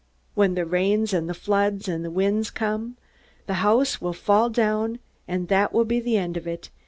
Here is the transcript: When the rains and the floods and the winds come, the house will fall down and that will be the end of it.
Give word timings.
When 0.33 0.55
the 0.55 0.65
rains 0.65 1.13
and 1.13 1.29
the 1.29 1.35
floods 1.35 1.87
and 1.87 2.03
the 2.03 2.09
winds 2.09 2.49
come, 2.49 2.97
the 3.45 3.53
house 3.61 4.01
will 4.01 4.13
fall 4.13 4.49
down 4.49 4.97
and 5.27 5.47
that 5.49 5.73
will 5.73 5.85
be 5.85 5.99
the 5.99 6.17
end 6.17 6.35
of 6.37 6.47
it. 6.47 6.71